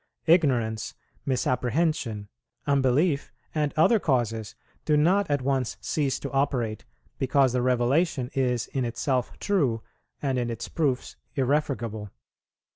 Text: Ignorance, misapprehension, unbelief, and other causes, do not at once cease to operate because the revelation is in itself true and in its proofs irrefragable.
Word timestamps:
Ignorance, 0.25 0.95
misapprehension, 1.27 2.27
unbelief, 2.65 3.31
and 3.53 3.71
other 3.77 3.99
causes, 3.99 4.55
do 4.83 4.97
not 4.97 5.29
at 5.29 5.43
once 5.43 5.77
cease 5.79 6.17
to 6.21 6.31
operate 6.31 6.85
because 7.19 7.53
the 7.53 7.61
revelation 7.61 8.31
is 8.33 8.65
in 8.73 8.83
itself 8.83 9.31
true 9.37 9.83
and 10.19 10.39
in 10.39 10.49
its 10.49 10.67
proofs 10.67 11.17
irrefragable. 11.35 12.09